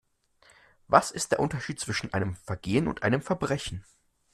[0.87, 3.85] Was ist der Unterschied zwischen einem Vergehen und einem Verbrechen?